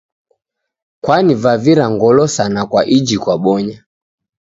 Kwanivavira 1.03 1.85
ngolo 1.93 2.23
sana 2.35 2.59
kwa 2.69 2.81
iji 2.97 3.17
kwabonya. 3.23 3.77